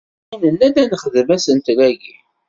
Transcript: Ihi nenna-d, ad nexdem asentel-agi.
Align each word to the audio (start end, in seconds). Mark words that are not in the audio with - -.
Ihi 0.33 0.39
nenna-d, 0.47 0.75
ad 0.81 0.89
nexdem 0.91 1.29
asentel-agi. 1.35 2.15